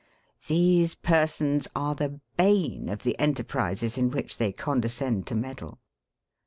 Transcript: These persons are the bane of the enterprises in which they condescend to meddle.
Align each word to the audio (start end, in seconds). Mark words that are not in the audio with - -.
These 0.47 0.95
persons 0.95 1.67
are 1.75 1.93
the 1.93 2.19
bane 2.35 2.89
of 2.89 3.03
the 3.03 3.15
enterprises 3.19 3.99
in 3.99 4.09
which 4.09 4.39
they 4.39 4.51
condescend 4.51 5.27
to 5.27 5.35
meddle. 5.35 5.77